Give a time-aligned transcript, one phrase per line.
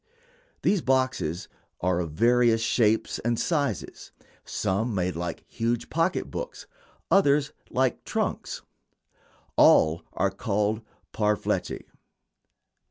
[0.63, 1.47] These boxes
[1.79, 4.11] are of various shapes and sizes
[4.43, 6.65] some made like huge pocket books,
[7.11, 8.63] others like trunks.
[9.57, 10.81] All are called
[11.13, 11.83] "parfleche."